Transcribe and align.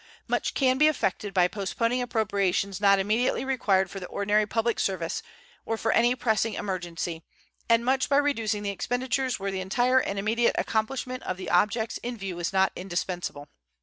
Much 0.27 0.55
can 0.55 0.79
be 0.79 0.87
effected 0.87 1.31
by 1.31 1.47
postponing 1.47 2.01
appropriations 2.01 2.81
not 2.81 2.97
immediately 2.97 3.45
required 3.45 3.87
for 3.91 3.99
the 3.99 4.07
ordinary 4.07 4.47
public 4.47 4.79
service 4.79 5.21
or 5.63 5.77
for 5.77 5.91
any 5.91 6.15
pressing 6.15 6.55
emergency, 6.55 7.21
and 7.69 7.85
much 7.85 8.09
by 8.09 8.17
reducing 8.17 8.63
the 8.63 8.71
expenditures 8.71 9.39
where 9.39 9.51
the 9.51 9.61
entire 9.61 9.99
and 9.99 10.17
immediate 10.17 10.55
accomplishment 10.57 11.21
of 11.21 11.37
the 11.37 11.51
objects 11.51 11.99
in 11.99 12.17
view 12.17 12.39
is 12.39 12.51
not 12.51 12.71
indispensable. 12.75 13.47